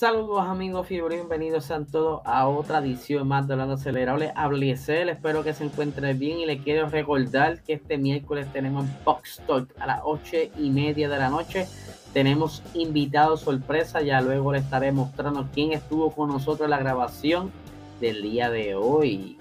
[0.00, 4.32] Saludos amigos fiebre, bienvenidos sean todos a otra edición más de Hablando Acelerable.
[4.34, 9.42] Hablecel, espero que se encuentren bien y les quiero recordar que este miércoles tenemos Box
[9.46, 11.66] Talk a las 8 y media de la noche.
[12.14, 17.52] Tenemos invitados sorpresa, ya luego les estaré mostrando quién estuvo con nosotros en la grabación
[18.00, 19.36] del día de hoy.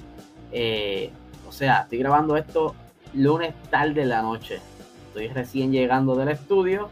[0.51, 1.09] Eh,
[1.47, 2.75] o sea, estoy grabando esto
[3.13, 4.59] lunes tarde de la noche.
[5.07, 6.89] Estoy recién llegando del estudio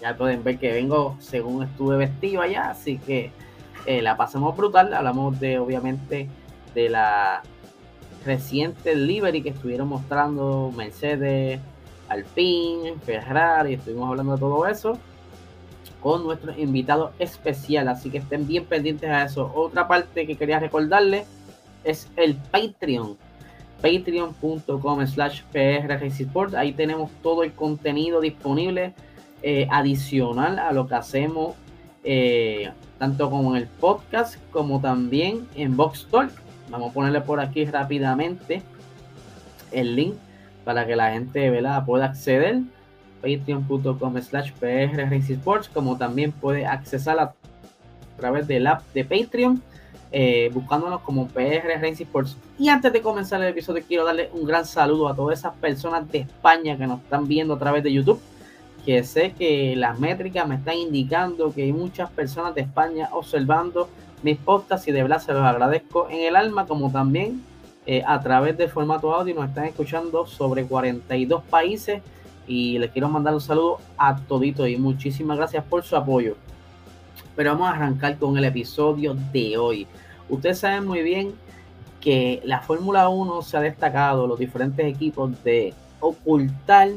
[0.00, 3.30] ya pueden ver que vengo según estuve vestido allá, así que
[3.86, 4.92] eh, la pasamos brutal.
[4.94, 6.28] Hablamos de, obviamente,
[6.74, 7.42] de la
[8.24, 11.60] reciente livery que estuvieron mostrando Mercedes,
[12.08, 14.98] Alpine, Ferrari, estuvimos hablando de todo eso
[16.00, 19.50] con nuestro invitado especial, así que estén bien pendientes a eso.
[19.54, 21.26] Otra parte que quería recordarles
[21.82, 23.16] es el Patreon,
[23.82, 25.42] patreon.com slash
[26.56, 28.94] ahí tenemos todo el contenido disponible
[29.42, 31.54] eh, adicional a lo que hacemos
[32.08, 32.70] eh,
[33.00, 36.30] tanto como en el podcast como también en Box Talk.
[36.70, 38.62] Vamos a ponerle por aquí rápidamente
[39.72, 40.14] el link
[40.64, 41.50] para que la gente
[41.84, 42.60] pueda acceder.
[43.20, 47.34] Patreon.com slash PR Sports, como también puede accesar a
[48.16, 49.60] través del app de Patreon,
[50.12, 52.36] eh, buscándonos como PR Racing Sports.
[52.56, 56.10] Y antes de comenzar el episodio, quiero darle un gran saludo a todas esas personas
[56.12, 58.20] de España que nos están viendo a través de YouTube
[58.86, 63.88] que sé que las métricas me están indicando que hay muchas personas de España observando
[64.22, 67.42] mis podcasts y de verdad se los agradezco en el alma, como también
[67.84, 72.00] eh, a través del formato audio nos están escuchando sobre 42 países
[72.46, 76.36] y les quiero mandar un saludo a todito y muchísimas gracias por su apoyo.
[77.34, 79.88] Pero vamos a arrancar con el episodio de hoy.
[80.28, 81.34] Ustedes saben muy bien
[82.00, 86.90] que la Fórmula 1 se ha destacado, los diferentes equipos, de ocultar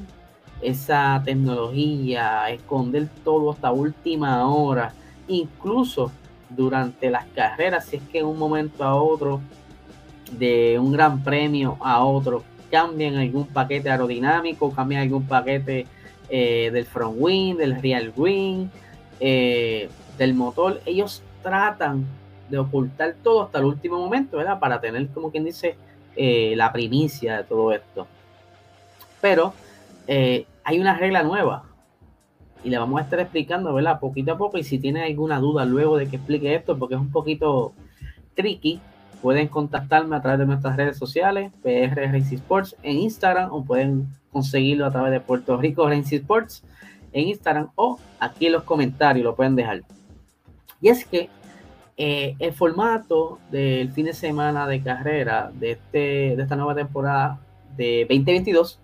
[0.61, 4.93] esa tecnología, esconder todo hasta última hora,
[5.27, 6.11] incluso
[6.49, 9.41] durante las carreras, si es que en un momento a otro,
[10.31, 15.87] de un gran premio a otro, cambian algún paquete aerodinámico, cambian algún paquete
[16.29, 18.67] eh, del front wing, del real wing,
[19.19, 22.05] eh, del motor, ellos tratan
[22.49, 24.59] de ocultar todo hasta el último momento, ¿verdad?
[24.59, 25.75] Para tener, como quien dice,
[26.15, 28.07] eh, la primicia de todo esto.
[29.21, 29.53] Pero
[30.11, 31.65] eh, hay una regla nueva
[32.63, 33.99] y la vamos a estar explicando, ¿verdad?
[33.99, 34.57] Poquito a poco.
[34.57, 37.73] Y si tienen alguna duda luego de que explique esto, porque es un poquito
[38.33, 38.81] tricky,
[39.21, 44.07] pueden contactarme a través de nuestras redes sociales, PR Racing Sports en Instagram, o pueden
[44.31, 46.63] conseguirlo a través de Puerto Rico Racing Sports
[47.13, 49.83] en Instagram, o aquí en los comentarios lo pueden dejar.
[50.81, 51.29] Y es que
[51.97, 57.39] eh, el formato del fin de semana de carrera de, este, de esta nueva temporada
[57.77, 58.79] de 2022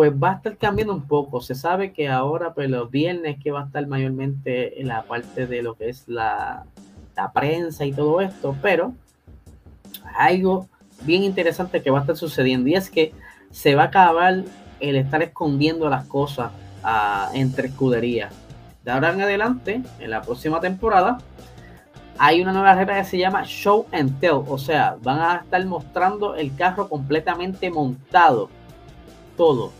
[0.00, 1.42] pues va a estar cambiando un poco.
[1.42, 5.46] Se sabe que ahora, pues los viernes que va a estar mayormente en la parte
[5.46, 6.64] de lo que es la,
[7.34, 8.94] prensa y todo esto, pero
[10.16, 10.70] algo
[11.02, 13.12] bien interesante que va a estar sucediendo y es que
[13.50, 14.42] se va a acabar
[14.80, 16.50] el estar escondiendo las cosas
[16.82, 18.32] ah, entre escuderías.
[18.82, 21.18] De ahora en adelante, en la próxima temporada,
[22.16, 25.62] hay una nueva regla que se llama Show and Tell, o sea, van a estar
[25.66, 28.48] mostrando el carro completamente montado,
[29.36, 29.78] todo.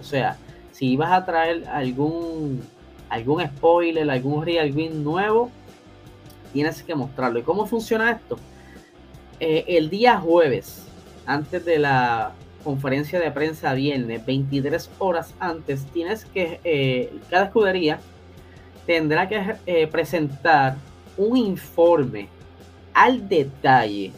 [0.00, 0.36] O sea,
[0.72, 2.62] si vas a traer algún,
[3.08, 5.50] algún spoiler, algún real win nuevo,
[6.52, 7.38] tienes que mostrarlo.
[7.38, 8.38] ¿Y cómo funciona esto?
[9.40, 10.86] Eh, el día jueves,
[11.26, 12.32] antes de la
[12.64, 18.00] conferencia de prensa viernes, 23 horas antes, tienes que, eh, cada escudería
[18.86, 20.76] tendrá que eh, presentar
[21.16, 22.28] un informe
[22.94, 24.12] al detalle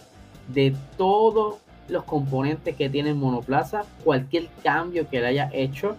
[0.49, 1.59] de todo
[1.91, 5.97] los componentes que tiene monoplaza, cualquier cambio que le haya hecho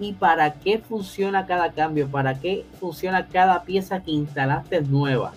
[0.00, 5.32] y para qué funciona cada cambio, para qué funciona cada pieza que instalaste nueva.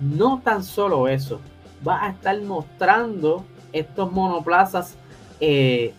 [0.00, 1.40] No tan solo eso,
[1.86, 4.96] va a estar mostrando estos monoplazas
[5.40, 5.94] eh,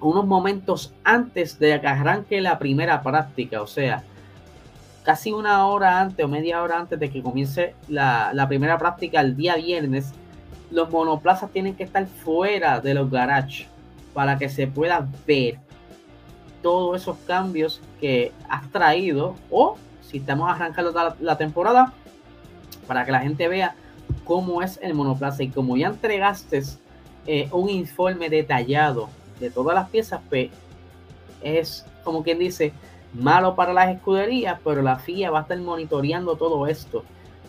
[0.00, 4.04] unos momentos antes de que arranque la primera práctica, o sea,
[5.02, 9.36] casi una hora antes o media hora antes de que comience la primera práctica el
[9.36, 10.12] día viernes
[10.70, 13.66] los monoplazas tienen que estar fuera de los garages
[14.12, 15.58] para que se pueda ver
[16.62, 21.92] todos esos cambios que has traído o si estamos arrancando la, temporada
[22.86, 23.74] para que la gente vea
[24.24, 25.42] cómo es el monoplaza.
[25.42, 26.62] Y como ya entregaste
[27.26, 29.08] eh, un informe detallado
[29.40, 30.50] de todas las piezas pues
[31.42, 32.72] es como quien dice
[33.12, 37.04] malo para las escuderías pero la FIA va a estar monitoreando todo esto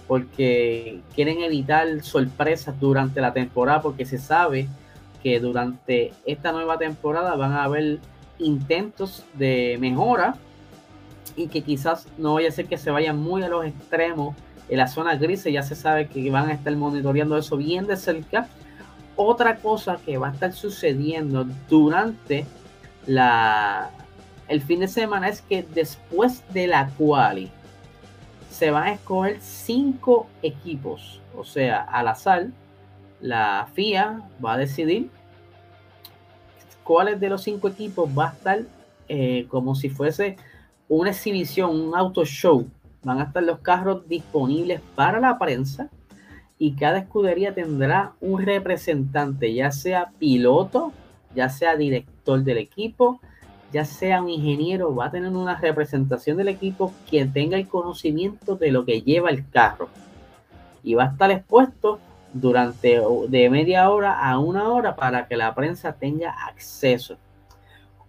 [0.07, 4.67] porque quieren evitar sorpresas durante la temporada, porque se sabe
[5.21, 7.99] que durante esta nueva temporada van a haber
[8.39, 10.35] intentos de mejora
[11.35, 14.35] y que quizás no vaya a ser que se vayan muy a los extremos
[14.69, 17.95] en la zona gris ya se sabe que van a estar monitoreando eso bien de
[17.95, 18.47] cerca.
[19.15, 22.45] Otra cosa que va a estar sucediendo durante
[23.05, 23.89] la,
[24.47, 27.49] el fin de semana es que después de la quali
[28.57, 32.47] se van a escoger cinco equipos, o sea, al azar,
[33.21, 35.11] la FIA va a decidir
[36.83, 38.61] cuáles de los cinco equipos va a estar
[39.09, 40.37] eh, como si fuese
[40.89, 42.67] una exhibición, un auto show.
[43.03, 45.89] Van a estar los carros disponibles para la prensa
[46.57, 50.93] y cada escudería tendrá un representante, ya sea piloto,
[51.35, 53.21] ya sea director del equipo,
[53.71, 58.55] ya sea un ingeniero, va a tener una representación del equipo que tenga el conocimiento
[58.55, 59.89] de lo que lleva el carro.
[60.83, 61.99] Y va a estar expuesto
[62.33, 67.17] durante de media hora a una hora para que la prensa tenga acceso.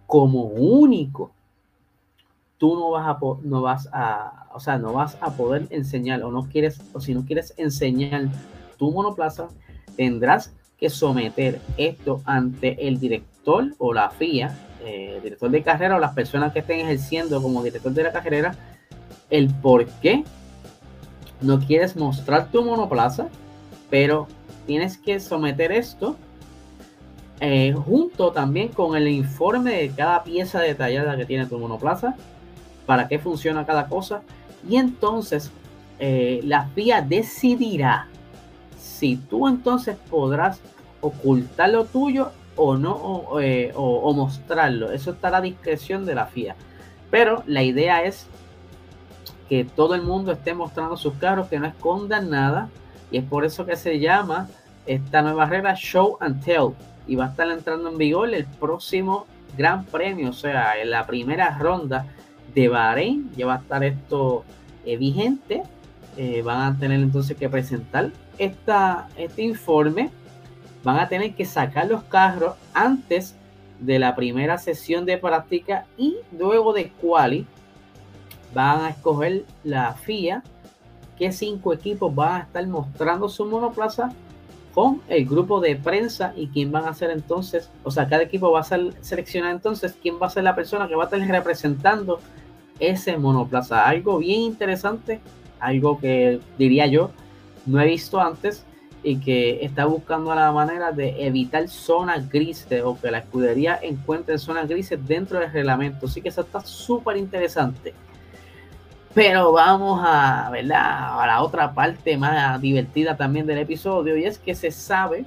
[0.05, 1.31] Como único,
[2.57, 6.31] tú no vas a no vas a, o sea, no vas a poder enseñar o
[6.31, 8.27] no quieres o si no quieres enseñar
[8.77, 9.49] tu monoplaza,
[9.95, 13.38] tendrás que someter esto ante el director
[13.77, 14.55] o la FIA,
[14.85, 18.55] eh, director de carrera o las personas que estén ejerciendo como director de la carrera,
[19.29, 20.23] el por qué
[21.41, 23.29] no quieres mostrar tu monoplaza
[23.89, 24.27] pero
[24.65, 26.15] tienes que someter esto
[27.39, 32.15] eh, junto también con el informe de cada pieza detallada que tiene tu monoplaza,
[32.85, 34.23] para qué funciona cada cosa,
[34.67, 35.49] y entonces
[35.99, 38.07] eh, la FIA decidirá
[38.77, 40.59] si tú entonces podrás
[40.99, 42.31] ocultar lo tuyo
[42.61, 44.91] o no, eh, o, mostrarlo.
[44.91, 46.55] Eso estará a discreción de la FIA.
[47.09, 48.27] Pero la idea es
[49.47, 52.69] que todo el mundo esté mostrando sus carros, que no escondan nada,
[53.11, 54.49] y es por eso que se llama
[54.85, 56.73] esta nueva regla Show and Tell.
[57.07, 59.25] Y va a estar entrando en vigor el próximo
[59.57, 62.05] Gran Premio, o sea, en la primera ronda
[62.53, 63.31] de Bahrein.
[63.37, 64.43] Ya va a estar esto
[64.85, 65.63] eh, vigente.
[66.17, 70.11] Eh, van a tener entonces que presentar esta, este informe.
[70.83, 73.35] Van a tener que sacar los carros antes
[73.79, 77.45] de la primera sesión de práctica y luego de quali
[78.53, 80.43] van a escoger la FIA
[81.17, 84.09] qué cinco equipos van a estar mostrando su monoplaza
[84.73, 88.51] con el grupo de prensa y quién van a ser entonces, o sea, cada equipo
[88.51, 92.19] va a seleccionar entonces quién va a ser la persona que va a estar representando
[92.79, 93.85] ese monoplaza.
[93.85, 95.19] Algo bien interesante,
[95.59, 97.11] algo que diría yo
[97.65, 98.63] no he visto antes
[99.03, 104.37] y que está buscando la manera de evitar zonas grises o que la escudería encuentre
[104.37, 106.05] zonas grises dentro del reglamento.
[106.05, 107.93] Así que eso está súper interesante.
[109.13, 111.21] Pero vamos a, ¿verdad?
[111.21, 115.25] a la otra parte más divertida también del episodio y es que se sabe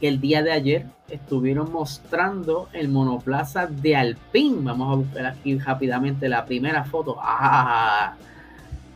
[0.00, 4.62] que el día de ayer estuvieron mostrando el monoplaza de Alpine.
[4.62, 7.16] Vamos a buscar aquí rápidamente la primera foto.
[7.20, 8.14] ¡Ah!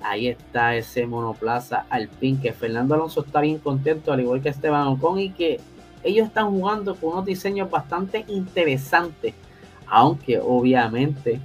[0.05, 4.87] Ahí está ese monoplaza Alpine que Fernando Alonso está bien contento, al igual que Esteban
[4.87, 5.58] Ocon, y que
[6.03, 9.34] ellos están jugando con unos diseños bastante interesantes,
[9.87, 11.41] aunque obviamente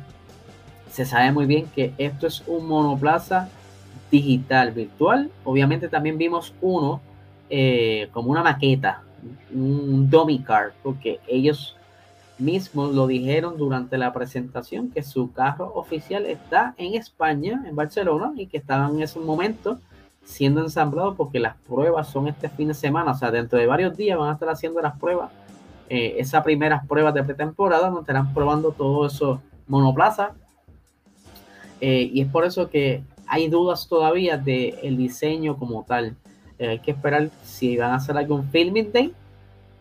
[0.92, 3.48] se sabe muy bien que esto es un monoplaza
[4.12, 5.32] digital virtual.
[5.46, 7.00] Obviamente también vimos uno
[7.50, 9.04] eh, como una maqueta,
[9.54, 11.78] un dummy car, porque ellos
[12.40, 18.34] mismos lo dijeron durante la presentación que su carro oficial está en España, en Barcelona,
[18.36, 19.80] y que estaban en ese momento
[20.24, 23.98] siendo ensamblado porque las pruebas son este fin de semana, o sea, dentro de varios
[23.98, 25.32] días van a estar haciendo las pruebas,
[25.90, 30.32] eh, esas primeras pruebas de pretemporada, donde estarán probando todos esos monoplazas.
[31.82, 36.16] Eh, y es por eso que hay dudas todavía del diseño como tal.
[36.60, 39.14] Eh, hay que esperar si van a hacer algún filming day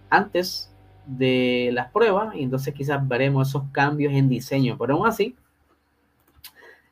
[0.08, 0.70] antes
[1.08, 4.76] de las pruebas y entonces quizás veremos esos cambios en diseño.
[4.78, 5.34] Pero aún así,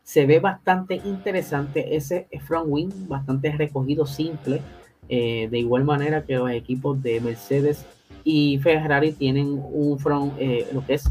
[0.03, 4.63] se ve bastante interesante ese front wing, bastante recogido, simple.
[5.09, 7.87] Eh, de igual manera que los equipos de Mercedes
[8.25, 10.33] y Ferrari tienen un front,
[10.73, 11.09] lo que es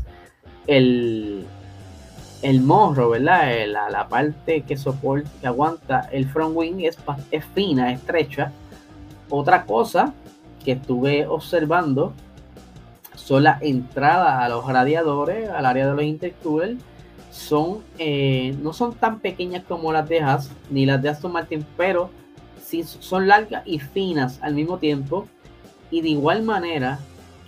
[0.67, 1.45] el,
[2.41, 3.57] el morro, ¿verdad?
[3.57, 6.97] Eh, la, la parte que soporta, que aguanta el front wing es,
[7.31, 8.51] es fina, estrecha.
[9.29, 10.13] Otra cosa
[10.63, 12.13] que estuve observando
[13.15, 16.79] son las entradas a los radiadores, al área de los intercoolers.
[17.31, 21.65] Son, eh, no son tan pequeñas como las de Haas ni las de Aston Martin,
[21.75, 22.09] pero
[22.99, 25.27] son largas y finas al mismo tiempo.
[25.91, 26.99] Y de igual manera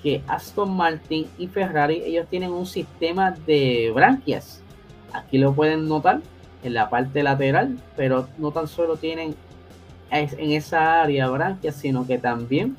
[0.03, 4.61] que Aston Martin y Ferrari, ellos tienen un sistema de branquias
[5.13, 6.21] Aquí lo pueden notar
[6.63, 9.35] en la parte lateral, pero no tan solo tienen
[10.11, 12.77] en esa área branquias, sino que también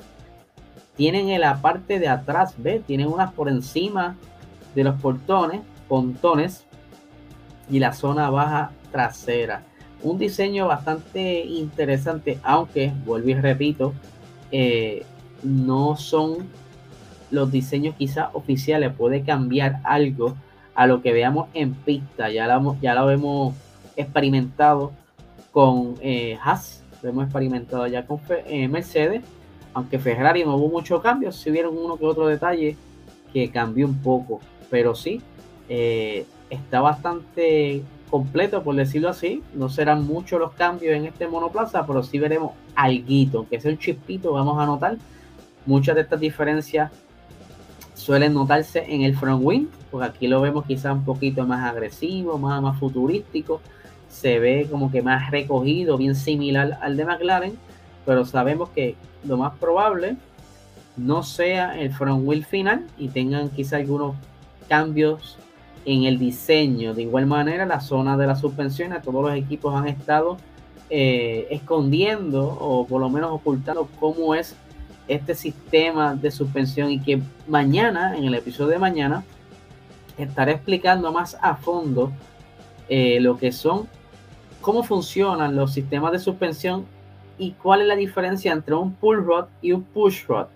[0.99, 2.83] tienen en la parte de atrás, ¿ve?
[2.85, 4.17] Tienen unas por encima
[4.75, 6.65] de los portones, pontones
[7.69, 9.63] y la zona baja trasera.
[10.03, 13.93] un diseño bastante interesante, aunque, vuelvo y repito,
[14.51, 15.05] eh,
[15.41, 16.49] no son
[17.31, 20.35] los diseños quizás oficiales, puede cambiar algo
[20.75, 23.55] a lo que veamos en pista, ya, la, ya lo hemos
[23.95, 24.91] experimentado
[25.53, 29.23] con eh, Haas, lo hemos experimentado ya con eh, Mercedes,
[29.73, 32.75] aunque Ferrari no hubo muchos cambios, si vieron uno que otro detalle
[33.33, 35.21] que cambió un poco, pero sí,
[35.67, 39.43] eh, está bastante completo, por decirlo así.
[39.53, 43.77] No serán muchos los cambios en este monoplaza, pero sí veremos algo, que sea un
[43.77, 44.97] chispito, vamos a notar.
[45.65, 46.91] Muchas de estas diferencias
[47.93, 52.37] suelen notarse en el front wing, porque aquí lo vemos quizá un poquito más agresivo,
[52.37, 53.61] más, más futurístico.
[54.09, 57.57] Se ve como que más recogido, bien similar al de McLaren,
[58.09, 60.15] pero sabemos que lo más probable
[60.97, 64.15] no sea el front wheel final y tengan quizá algunos
[64.67, 65.37] cambios
[65.85, 66.95] en el diseño.
[66.95, 70.37] De igual manera, la zona de la suspensión, todos los equipos han estado
[70.89, 74.55] eh, escondiendo o por lo menos ocultando cómo es
[75.07, 79.23] este sistema de suspensión y que mañana, en el episodio de mañana,
[80.17, 82.11] estaré explicando más a fondo
[82.89, 83.87] eh, lo que son,
[84.61, 86.87] cómo funcionan los sistemas de suspensión
[87.39, 90.47] y cuál es la diferencia entre un pull rod y un push rod.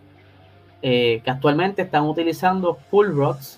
[0.81, 3.57] Eh, que actualmente están utilizando pull rods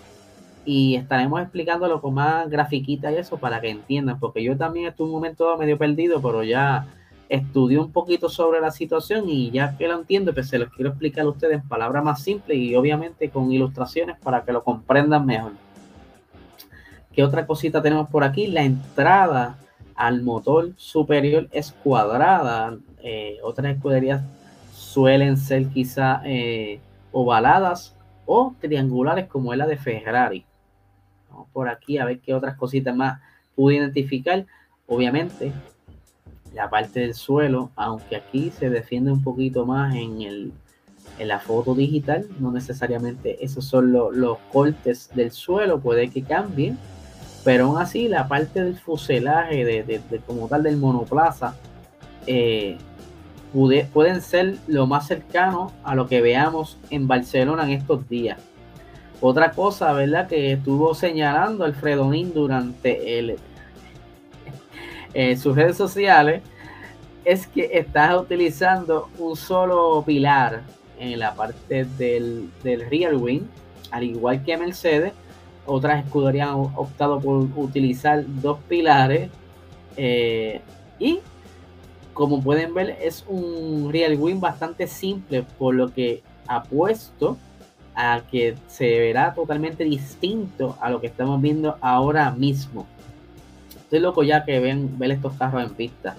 [0.63, 5.07] y estaremos explicándolo con más grafiquita y eso para que entiendan, porque yo también estuve
[5.07, 6.85] un momento medio perdido, pero ya
[7.27, 10.91] estudié un poquito sobre la situación y ya que lo entiendo, pues se los quiero
[10.91, 15.25] explicar a ustedes en palabras más simples y obviamente con ilustraciones para que lo comprendan
[15.25, 15.53] mejor.
[17.11, 18.47] ¿Qué otra cosita tenemos por aquí?
[18.47, 19.57] La entrada
[19.95, 22.77] al motor superior es cuadrada.
[23.03, 24.23] Eh, otras escuderías
[24.73, 26.79] suelen ser quizá eh,
[27.11, 30.45] ovaladas o triangulares como es la de Ferrari
[31.53, 33.19] por aquí a ver qué otras cositas más
[33.55, 34.45] pude identificar.
[34.87, 35.51] Obviamente,
[36.53, 40.51] la parte del suelo, aunque aquí se defiende un poquito más en, el,
[41.19, 46.77] en la foto digital, no necesariamente esos son los cortes del suelo, puede que cambien,
[47.45, 51.55] pero aún así la parte del fuselaje, de, como tal del monoplaza,
[52.25, 52.77] eh,
[53.93, 58.39] pueden ser lo más cercano a lo que veamos en Barcelona en estos días.
[59.21, 60.27] Otra cosa, ¿verdad?
[60.27, 63.35] Que estuvo señalando Alfredo Nin durante el,
[65.13, 66.41] eh, sus redes sociales
[67.25, 70.61] es que estás utilizando un solo pilar
[70.99, 73.43] en la parte del, rear wing,
[73.91, 75.13] al igual que Mercedes.
[75.65, 79.29] Otras escuderías han optado por utilizar dos pilares
[79.97, 80.61] eh,
[80.99, 81.19] y
[82.13, 87.37] como pueden ver es un rear wing bastante simple por lo que apuesto
[87.95, 92.85] a que se verá totalmente distinto a lo que estamos viendo ahora mismo.
[93.75, 96.15] Estoy loco ya que ven ver estos carros en pista.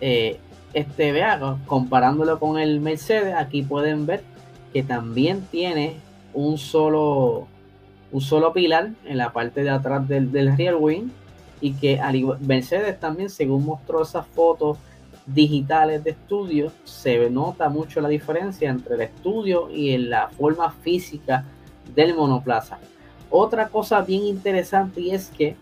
[0.00, 0.38] Eh,
[0.72, 4.22] este vea, comparándolo con el Mercedes, aquí pueden ver
[4.72, 5.96] que también tiene
[6.34, 7.48] un solo
[8.12, 11.08] un solo pilar en la parte de atrás del, del rear wing
[11.60, 12.00] y que
[12.40, 14.78] Mercedes también según mostró esas fotos
[15.26, 21.44] digitales de estudio, se nota mucho la diferencia entre el estudio y la forma física
[21.94, 22.78] del monoplaza.
[23.30, 25.56] Otra cosa bien interesante y es que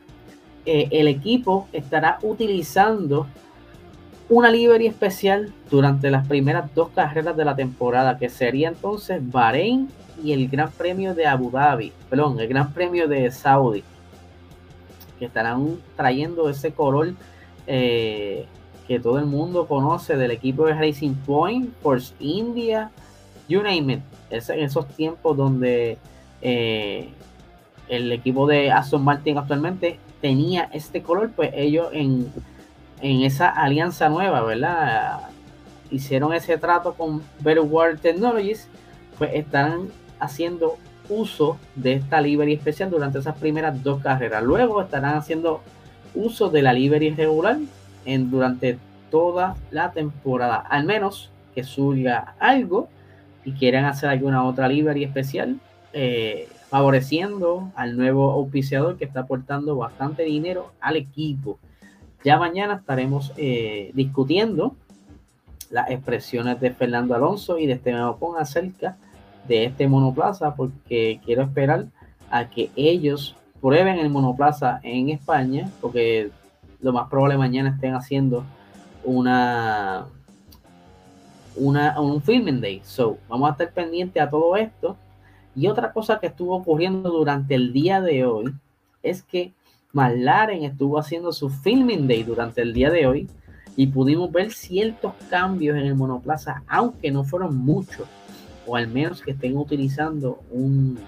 [0.67, 3.27] eh, el equipo estará utilizando
[4.29, 9.89] una livery especial durante las primeras dos carreras de la temporada, que sería entonces Bahrein
[10.23, 13.85] y el Gran Premio de Abu Dhabi, perdón, el Gran Premio de Saudi,
[15.19, 17.13] que estarán trayendo ese color
[17.67, 18.47] eh,
[18.89, 22.91] que todo el mundo conoce del equipo de Racing Point, Force India,
[23.49, 24.01] you name it.
[24.31, 25.99] en esos tiempos donde
[26.43, 27.09] eh,
[27.89, 32.33] el equipo de Aston Martin actualmente tenía este color, pues ellos en,
[33.05, 35.29] en esa alianza nueva, ¿verdad?
[35.91, 38.67] Hicieron ese trato con World Technologies,
[39.19, 40.79] pues están haciendo
[41.11, 44.43] uso de esta livery especial durante esas primeras dos carreras.
[44.43, 45.61] Luego estarán haciendo
[46.15, 47.59] uso de la livery regular
[48.07, 48.79] en, durante
[49.11, 50.57] toda la temporada.
[50.57, 52.89] Al menos que surja algo
[53.45, 55.61] y quieran hacer alguna otra livery especial,
[55.93, 61.59] eh, favoreciendo al nuevo auspiciador que está aportando bastante dinero al equipo.
[62.25, 64.75] Ya mañana estaremos eh, discutiendo
[65.71, 68.97] las expresiones de Fernando Alonso y de Esteban Ocon acerca
[69.47, 71.87] de este monoplaza, porque quiero esperar
[72.31, 76.31] a que ellos prueben el monoplaza en España, porque
[76.81, 78.45] lo más probable mañana estén haciendo
[79.05, 80.07] una,
[81.57, 82.81] una un filming day.
[82.85, 84.97] So, vamos a estar pendientes a todo esto.
[85.55, 88.55] Y otra cosa que estuvo ocurriendo durante el día de hoy
[89.03, 89.53] es que
[89.95, 93.29] McLaren estuvo haciendo su filming day durante el día de hoy
[93.77, 98.07] y pudimos ver ciertos cambios en el monoplaza, aunque no fueron muchos,
[98.67, 100.99] o al menos que estén utilizando un,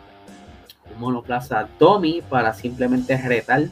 [0.99, 3.65] monoplaza dummy para simplemente retar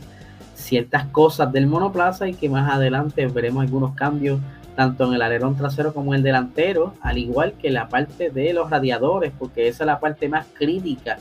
[0.54, 4.40] ciertas cosas del monoplaza y que más adelante veremos algunos cambios
[4.76, 8.52] tanto en el alerón trasero como en el delantero, al igual que la parte de
[8.52, 11.18] los radiadores, porque esa es la parte más crítica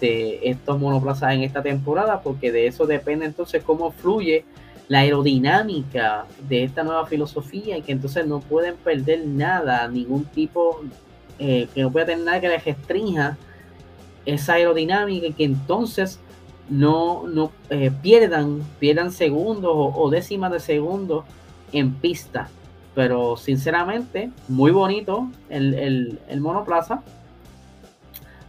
[0.00, 4.44] de estos monoplazas en esta temporada, porque de eso depende entonces cómo fluye
[4.88, 10.82] la aerodinámica de esta nueva filosofía y que entonces no pueden perder nada, ningún tipo,
[11.38, 13.38] eh, que no pueda tener nada que les restrinja
[14.26, 16.18] esa aerodinámica y que entonces
[16.68, 21.24] no, no eh, pierdan, pierdan segundos o, décimas de segundos
[21.72, 22.48] en pista.
[22.94, 27.02] Pero sinceramente, muy bonito el, el monoplaza.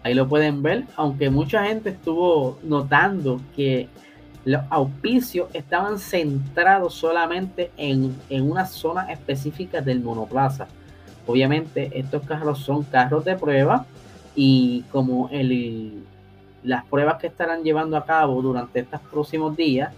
[0.05, 3.89] Ahí lo pueden ver, aunque mucha gente estuvo notando que
[4.43, 10.67] los auspicios estaban centrados solamente en, una zona específica del monoplaza.
[11.25, 13.87] Obviamente estos carros son carros de prueba
[14.35, 16.03] y como el,
[16.61, 19.91] las pruebas que estarán llevando a cabo durante estos próximos días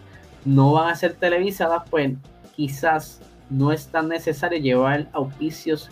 [0.45, 2.13] no van a ser televisadas, pues
[2.55, 5.89] quizás no es tan necesario llevar auspicios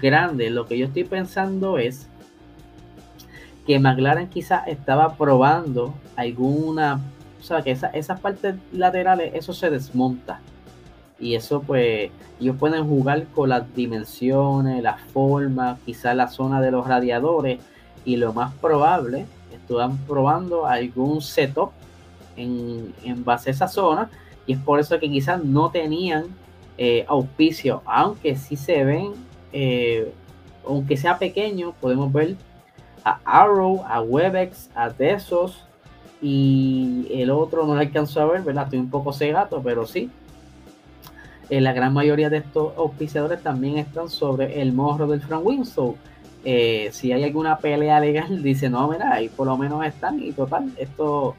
[0.00, 0.52] grandes.
[0.52, 2.08] Lo que yo estoy pensando es
[3.68, 7.00] que McLaren quizás estaba probando alguna
[7.38, 10.40] o sea, que esas partes laterales, eso se desmonta.
[11.20, 12.10] Y eso pues
[12.40, 17.60] ellos pueden jugar con las dimensiones, las formas, quizás la zona de los radiadores.
[18.06, 21.70] Y lo más probable, están probando algún setup
[22.36, 24.10] en, base a esa zona.
[24.46, 26.24] Y es por eso que quizás no tenían
[26.78, 29.12] eh, auspicio, aunque sí se ven,
[29.52, 30.10] eh,
[30.66, 32.36] aunque sea pequeño, podemos ver
[33.04, 35.64] a Arrow, a Webex, a Tesos,
[36.20, 38.64] y el otro no lo alcanzó a ver, ¿verdad?
[38.64, 40.10] Estoy un poco cegato, pero sí.
[41.50, 45.96] Eh, la gran mayoría de estos auspiciadores también están sobre el morro del Frank Winslow.
[46.44, 50.32] Eh, si hay alguna pelea legal, dice, no, mira, ahí por lo menos están y
[50.32, 51.34] total, esto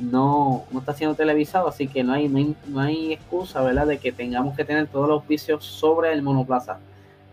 [0.00, 3.86] no, no está siendo televisado, así que no hay, no hay, excusa, ¿verdad?
[3.86, 6.78] De que tengamos que tener todos los auspicios sobre el monoplaza.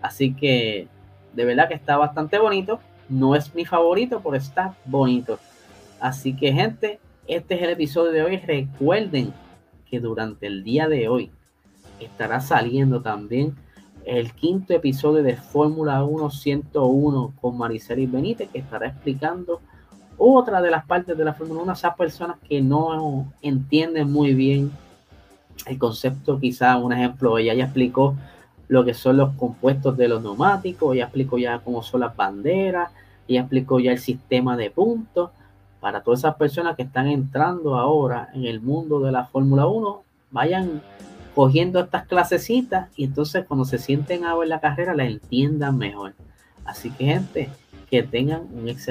[0.02, 0.88] Así que
[1.34, 2.80] de verdad que está bastante bonito.
[3.10, 5.40] No es mi favorito, pero está bonito.
[6.00, 8.38] Así que gente, este es el episodio de hoy.
[8.38, 9.34] Recuerden
[9.90, 11.32] que durante el día de hoy
[12.00, 13.56] estará saliendo también
[14.06, 19.62] el quinto episodio de Fórmula 1 101 con Mariceli Benítez, que estará explicando
[20.18, 24.34] otra de las partes de la Fórmula 1 a esas personas que no entienden muy
[24.34, 24.72] bien
[25.66, 26.40] el concepto.
[26.40, 28.16] Quizá un ejemplo, ella ya explicó
[28.68, 32.92] lo que son los compuestos de los neumáticos, ella explicó ya cómo son las banderas,
[33.28, 35.32] ella explicó ya el sistema de puntos
[35.80, 40.02] para todas esas personas que están entrando ahora en el mundo de la Fórmula 1,
[40.32, 40.82] vayan
[41.36, 46.14] cogiendo estas clasecitas y entonces cuando se sienten a ver la carrera la entiendan mejor.
[46.66, 47.50] Así que gente,
[47.90, 48.88] que tengan un excelente